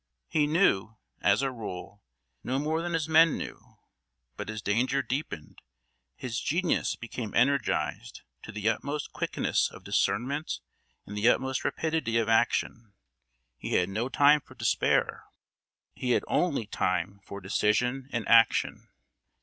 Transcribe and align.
He 0.29 0.47
knew, 0.47 0.97
as 1.21 1.43
a 1.43 1.51
rule, 1.51 2.01
no 2.43 2.57
more 2.57 2.81
than 2.81 2.93
his 2.93 3.07
men 3.07 3.37
knew; 3.37 3.77
but 4.35 4.49
as 4.49 4.63
danger 4.63 5.03
deepened, 5.03 5.61
his 6.15 6.39
genius 6.39 6.95
became 6.95 7.35
energised 7.35 8.23
to 8.41 8.51
the 8.51 8.67
utmost 8.67 9.13
quickness 9.13 9.69
of 9.69 9.83
discernment 9.83 10.59
and 11.05 11.15
the 11.15 11.29
utmost 11.29 11.63
rapidity 11.63 12.17
of 12.17 12.27
action. 12.29 12.95
He 13.59 13.73
had 13.73 13.89
no 13.89 14.09
time 14.09 14.41
for 14.41 14.55
despair; 14.55 15.25
he 15.93 16.13
had 16.13 16.23
only 16.27 16.65
time 16.65 17.19
for 17.23 17.39
decision 17.39 18.09
and 18.11 18.27
action. 18.27 18.89